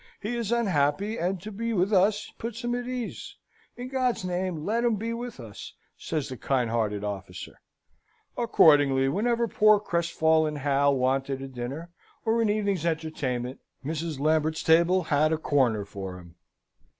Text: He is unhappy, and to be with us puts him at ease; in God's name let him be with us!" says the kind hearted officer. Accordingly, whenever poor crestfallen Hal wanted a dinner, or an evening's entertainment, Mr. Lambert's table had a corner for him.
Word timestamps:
He 0.19 0.35
is 0.35 0.51
unhappy, 0.51 1.19
and 1.19 1.39
to 1.43 1.51
be 1.51 1.73
with 1.73 1.93
us 1.93 2.31
puts 2.39 2.63
him 2.63 2.73
at 2.73 2.87
ease; 2.87 3.35
in 3.77 3.89
God's 3.89 4.25
name 4.25 4.65
let 4.65 4.83
him 4.83 4.95
be 4.95 5.13
with 5.13 5.39
us!" 5.39 5.75
says 5.95 6.27
the 6.27 6.37
kind 6.37 6.71
hearted 6.71 7.03
officer. 7.03 7.61
Accordingly, 8.35 9.09
whenever 9.09 9.47
poor 9.47 9.79
crestfallen 9.79 10.55
Hal 10.55 10.95
wanted 10.95 11.39
a 11.43 11.47
dinner, 11.47 11.91
or 12.25 12.41
an 12.41 12.49
evening's 12.49 12.83
entertainment, 12.83 13.59
Mr. 13.85 14.19
Lambert's 14.19 14.63
table 14.63 15.03
had 15.03 15.31
a 15.31 15.37
corner 15.37 15.85
for 15.85 16.17
him. 16.17 16.33